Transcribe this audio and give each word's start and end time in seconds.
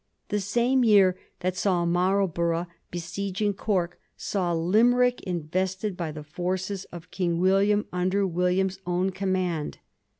The 0.29 0.39
same 0.39 0.83
year 0.83 1.15
that 1.41 1.55
saw 1.55 1.85
Marlborough 1.85 2.65
besieg 2.89 3.39
ing 3.39 3.53
Cork 3.53 3.99
saw 4.17 4.51
Limerick 4.51 5.21
invested 5.25 5.95
by 5.95 6.11
the 6.11 6.23
forces 6.23 6.85
of 6.85 7.11
King 7.11 7.37
William 7.39 7.85
under 7.93 8.25
William's 8.25 8.79
own 8.87 9.11
command. 9.11 9.77